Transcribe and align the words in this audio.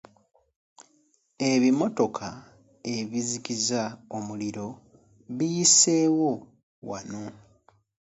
Ebimotoka 1.51 2.27
ebizikiza 2.95 3.81
omuliro 4.17 4.67
biyiseewo 5.37 6.31
wano. 6.89 7.23